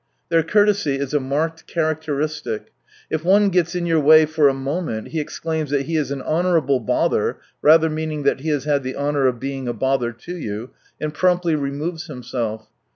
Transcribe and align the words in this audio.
Their 0.29 0.41
courtesy 0.41 0.95
is 0.95 1.13
a 1.13 1.19
marked 1.19 1.67
characteristic. 1.67 2.71
If 3.11 3.23
one 3.23 3.51
gels 3.51 3.75
in 3.75 3.85
your 3.85 3.99
way 3.99 4.25
for 4.25 4.47
a 4.49 4.51
moment, 4.55 5.09
he 5.09 5.19
exclaims 5.19 5.69
that 5.69 5.83
he 5.85 5.95
is 5.95 6.09
an 6.09 6.23
honourable 6.23 6.79
bother, 6.79 7.37
(rather 7.61 7.87
meaning 7.87 8.23
that 8.23 8.39
he 8.39 8.49
has 8.49 8.63
had 8.63 8.81
the 8.81 8.95
honour 8.95 9.27
of 9.27 9.39
being 9.39 9.67
a 9.67 9.73
bother 9.73 10.11
to 10.11 10.35
you,) 10.35 10.71
and 10.99 11.13
promptly 11.13 11.53
removes 11.53 12.07
himself. 12.07 12.67